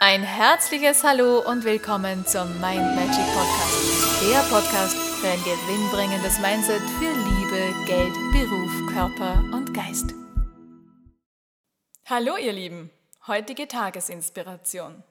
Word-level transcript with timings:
Ein 0.00 0.22
herzliches 0.22 1.02
Hallo 1.02 1.40
und 1.40 1.64
willkommen 1.64 2.24
zum 2.24 2.48
Mind 2.60 2.94
Magic 2.94 3.26
Podcast. 3.34 4.22
Der 4.30 4.38
Podcast 4.48 4.96
für 4.96 5.26
ein 5.26 5.42
gewinnbringendes 5.42 6.38
Mindset 6.38 6.82
für 7.00 7.10
Liebe, 7.10 7.74
Geld, 7.84 8.14
Beruf, 8.30 8.92
Körper 8.92 9.42
und 9.52 9.74
Geist. 9.74 10.14
Hallo 12.06 12.36
ihr 12.36 12.52
Lieben, 12.52 12.90
heutige 13.26 13.66
Tagesinspiration. 13.66 15.02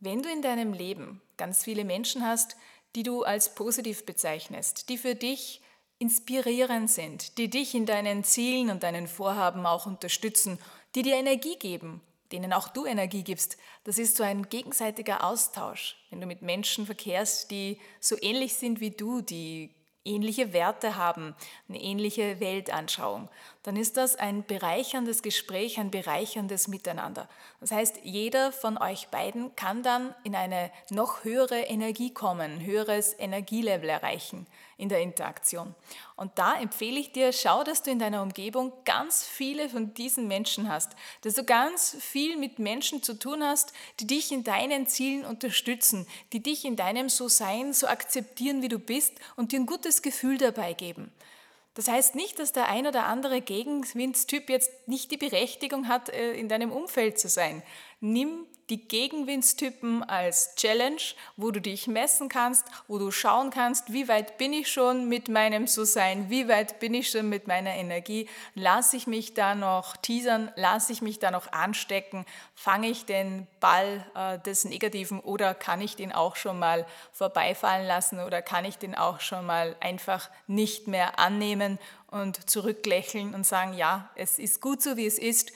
Wenn 0.00 0.20
du 0.20 0.32
in 0.32 0.42
deinem 0.42 0.72
Leben 0.72 1.22
ganz 1.36 1.62
viele 1.62 1.84
Menschen 1.84 2.26
hast, 2.26 2.56
die 2.96 3.04
du 3.04 3.22
als 3.22 3.54
positiv 3.54 4.04
bezeichnest, 4.04 4.88
die 4.88 4.98
für 4.98 5.14
dich 5.14 5.62
inspirierend 6.00 6.90
sind, 6.90 7.38
die 7.38 7.48
dich 7.48 7.72
in 7.76 7.86
deinen 7.86 8.24
Zielen 8.24 8.70
und 8.70 8.82
deinen 8.82 9.06
Vorhaben 9.06 9.64
auch 9.64 9.86
unterstützen, 9.86 10.58
die 10.96 11.02
dir 11.02 11.14
Energie 11.14 11.56
geben 11.56 12.00
denen 12.32 12.52
auch 12.52 12.68
du 12.68 12.86
Energie 12.86 13.22
gibst. 13.22 13.56
Das 13.84 13.98
ist 13.98 14.16
so 14.16 14.22
ein 14.22 14.48
gegenseitiger 14.48 15.24
Austausch. 15.24 15.96
Wenn 16.10 16.20
du 16.20 16.26
mit 16.26 16.42
Menschen 16.42 16.86
verkehrst, 16.86 17.50
die 17.50 17.78
so 18.00 18.16
ähnlich 18.20 18.54
sind 18.54 18.80
wie 18.80 18.90
du, 18.90 19.20
die 19.20 19.74
ähnliche 20.04 20.52
Werte 20.52 20.96
haben, 20.96 21.34
eine 21.68 21.80
ähnliche 21.80 22.40
Weltanschauung, 22.40 23.28
dann 23.62 23.76
ist 23.76 23.96
das 23.96 24.16
ein 24.16 24.44
bereicherndes 24.44 25.22
Gespräch, 25.22 25.78
ein 25.78 25.90
bereicherndes 25.90 26.66
Miteinander. 26.66 27.28
Das 27.60 27.70
heißt, 27.70 28.00
jeder 28.02 28.50
von 28.50 28.78
euch 28.78 29.08
beiden 29.08 29.54
kann 29.54 29.82
dann 29.82 30.14
in 30.24 30.34
eine 30.34 30.70
noch 30.90 31.24
höhere 31.24 31.60
Energie 31.60 32.12
kommen, 32.12 32.64
höheres 32.64 33.14
Energielevel 33.18 33.88
erreichen 33.88 34.46
in 34.76 34.88
der 34.88 35.00
Interaktion. 35.00 35.74
Und 36.22 36.38
da 36.38 36.54
empfehle 36.54 37.00
ich 37.00 37.10
dir, 37.10 37.32
schau, 37.32 37.64
dass 37.64 37.82
du 37.82 37.90
in 37.90 37.98
deiner 37.98 38.22
Umgebung 38.22 38.72
ganz 38.84 39.24
viele 39.24 39.68
von 39.68 39.92
diesen 39.92 40.28
Menschen 40.28 40.68
hast, 40.68 40.92
dass 41.22 41.34
du 41.34 41.42
ganz 41.42 41.96
viel 41.98 42.36
mit 42.36 42.60
Menschen 42.60 43.02
zu 43.02 43.18
tun 43.18 43.42
hast, 43.42 43.72
die 43.98 44.06
dich 44.06 44.30
in 44.30 44.44
deinen 44.44 44.86
Zielen 44.86 45.24
unterstützen, 45.24 46.06
die 46.32 46.40
dich 46.40 46.64
in 46.64 46.76
deinem 46.76 47.08
So-Sein 47.08 47.72
so 47.72 47.88
akzeptieren, 47.88 48.62
wie 48.62 48.68
du 48.68 48.78
bist 48.78 49.14
und 49.34 49.50
dir 49.50 49.58
ein 49.58 49.66
gutes 49.66 50.00
Gefühl 50.00 50.38
dabei 50.38 50.74
geben. 50.74 51.10
Das 51.74 51.88
heißt 51.88 52.14
nicht, 52.14 52.38
dass 52.38 52.52
der 52.52 52.68
ein 52.68 52.86
oder 52.86 53.06
andere 53.06 53.40
Gegenwindstyp 53.40 54.48
jetzt 54.48 54.70
nicht 54.86 55.10
die 55.10 55.16
Berechtigung 55.16 55.88
hat, 55.88 56.08
äh, 56.10 56.34
in 56.34 56.48
deinem 56.48 56.70
Umfeld 56.70 57.18
zu 57.18 57.28
sein. 57.28 57.64
Nimm 58.04 58.48
die 58.68 58.88
Gegenwindstypen 58.88 60.02
als 60.02 60.56
Challenge, 60.56 61.00
wo 61.36 61.52
du 61.52 61.60
dich 61.60 61.86
messen 61.86 62.28
kannst, 62.28 62.64
wo 62.88 62.98
du 62.98 63.12
schauen 63.12 63.50
kannst, 63.50 63.92
wie 63.92 64.08
weit 64.08 64.38
bin 64.38 64.52
ich 64.52 64.72
schon 64.72 65.08
mit 65.08 65.28
meinem 65.28 65.68
So-Sein, 65.68 66.28
wie 66.28 66.48
weit 66.48 66.80
bin 66.80 66.94
ich 66.94 67.10
schon 67.10 67.28
mit 67.28 67.46
meiner 67.46 67.74
Energie, 67.76 68.28
lasse 68.56 68.96
ich 68.96 69.06
mich 69.06 69.34
da 69.34 69.54
noch 69.54 69.96
teasern, 69.96 70.50
lasse 70.56 70.92
ich 70.92 71.00
mich 71.00 71.20
da 71.20 71.30
noch 71.30 71.52
anstecken, 71.52 72.26
fange 72.56 72.88
ich 72.88 73.06
den 73.06 73.46
Ball 73.60 74.04
äh, 74.16 74.40
des 74.40 74.64
Negativen 74.64 75.20
oder 75.20 75.54
kann 75.54 75.80
ich 75.80 75.94
den 75.94 76.10
auch 76.10 76.34
schon 76.34 76.58
mal 76.58 76.84
vorbeifallen 77.12 77.86
lassen 77.86 78.18
oder 78.18 78.42
kann 78.42 78.64
ich 78.64 78.78
den 78.78 78.96
auch 78.96 79.20
schon 79.20 79.46
mal 79.46 79.76
einfach 79.78 80.28
nicht 80.48 80.88
mehr 80.88 81.20
annehmen 81.20 81.78
und 82.10 82.50
zurücklächeln 82.50 83.32
und 83.32 83.46
sagen, 83.46 83.74
ja, 83.74 84.10
es 84.16 84.40
ist 84.40 84.60
gut 84.60 84.82
so, 84.82 84.96
wie 84.96 85.06
es 85.06 85.20
ist 85.20 85.52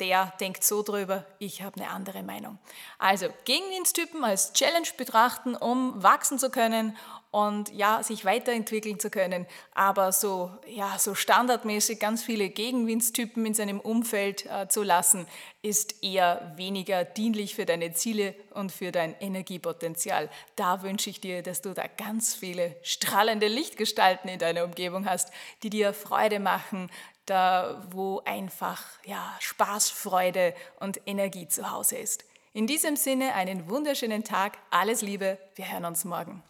der 0.00 0.32
denkt 0.40 0.64
so 0.64 0.82
drüber, 0.82 1.24
ich 1.38 1.62
habe 1.62 1.80
eine 1.80 1.90
andere 1.90 2.22
Meinung. 2.22 2.58
Also 2.98 3.26
Gegenwindstypen 3.44 4.24
als 4.24 4.52
Challenge 4.52 4.88
betrachten, 4.96 5.54
um 5.54 6.02
wachsen 6.02 6.38
zu 6.38 6.50
können 6.50 6.96
und 7.30 7.72
ja, 7.72 8.02
sich 8.02 8.24
weiterentwickeln 8.24 8.98
zu 8.98 9.08
können. 9.08 9.46
Aber 9.72 10.10
so, 10.10 10.50
ja, 10.66 10.98
so 10.98 11.14
standardmäßig 11.14 12.00
ganz 12.00 12.24
viele 12.24 12.48
Gegenwindstypen 12.48 13.46
in 13.46 13.54
seinem 13.54 13.78
Umfeld 13.78 14.46
äh, 14.46 14.66
zu 14.66 14.82
lassen, 14.82 15.26
ist 15.62 16.02
eher 16.02 16.52
weniger 16.56 17.04
dienlich 17.04 17.54
für 17.54 17.66
deine 17.66 17.92
Ziele 17.92 18.34
und 18.52 18.72
für 18.72 18.90
dein 18.90 19.14
Energiepotenzial. 19.20 20.28
Da 20.56 20.82
wünsche 20.82 21.10
ich 21.10 21.20
dir, 21.20 21.42
dass 21.42 21.62
du 21.62 21.72
da 21.72 21.84
ganz 21.86 22.34
viele 22.34 22.74
strahlende 22.82 23.46
Lichtgestalten 23.46 24.28
in 24.28 24.40
deiner 24.40 24.64
Umgebung 24.64 25.08
hast, 25.08 25.30
die 25.62 25.70
dir 25.70 25.92
Freude 25.92 26.40
machen, 26.40 26.90
da 27.30 27.80
wo 27.90 28.20
einfach 28.24 28.82
ja, 29.04 29.34
Spaß, 29.38 29.90
Freude 29.90 30.54
und 30.80 31.00
Energie 31.06 31.48
zu 31.48 31.70
Hause 31.70 31.96
ist. 31.96 32.24
In 32.52 32.66
diesem 32.66 32.96
Sinne 32.96 33.34
einen 33.34 33.70
wunderschönen 33.70 34.24
Tag, 34.24 34.58
alles 34.70 35.02
Liebe, 35.02 35.38
wir 35.54 35.70
hören 35.70 35.84
uns 35.84 36.04
morgen. 36.04 36.42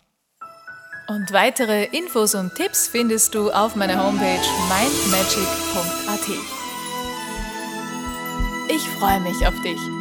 Und 1.09 1.33
weitere 1.33 1.85
Infos 1.87 2.35
und 2.35 2.55
Tipps 2.55 2.89
findest 2.89 3.35
du 3.35 3.51
auf 3.51 3.77
meiner 3.77 4.03
Homepage 4.03 4.41
mindmagic.at. 4.69 6.29
Ich 8.69 8.89
freue 8.99 9.21
mich 9.21 9.47
auf 9.47 9.61
dich. 9.63 10.00